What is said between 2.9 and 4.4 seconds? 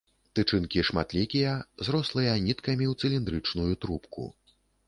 ў цыліндрычную трубку.